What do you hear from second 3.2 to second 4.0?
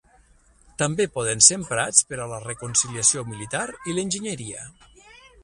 militar i